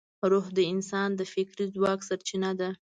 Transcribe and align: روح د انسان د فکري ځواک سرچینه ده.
روح 0.31 0.45
د 0.57 0.59
انسان 0.73 1.09
د 1.15 1.21
فکري 1.33 1.65
ځواک 1.75 1.99
سرچینه 2.07 2.51
ده. 2.59 2.69